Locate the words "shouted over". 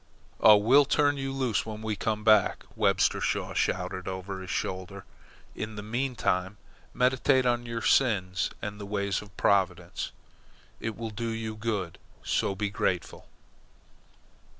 3.53-4.41